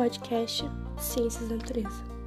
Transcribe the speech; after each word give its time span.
podcast 0.00 0.64
Ciências 0.96 1.46
da 1.46 1.56
Natureza. 1.56 2.19